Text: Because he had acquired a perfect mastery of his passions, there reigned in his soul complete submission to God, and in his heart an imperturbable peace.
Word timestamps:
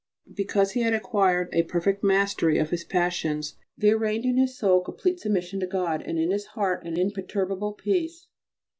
Because 0.33 0.71
he 0.71 0.81
had 0.81 0.95
acquired 0.95 1.49
a 1.53 1.61
perfect 1.61 2.03
mastery 2.03 2.57
of 2.57 2.71
his 2.71 2.83
passions, 2.83 3.55
there 3.77 3.99
reigned 3.99 4.25
in 4.25 4.35
his 4.35 4.57
soul 4.57 4.81
complete 4.81 5.19
submission 5.19 5.59
to 5.59 5.67
God, 5.67 6.01
and 6.01 6.17
in 6.17 6.31
his 6.31 6.45
heart 6.57 6.83
an 6.87 6.97
imperturbable 6.97 7.73
peace. 7.73 8.25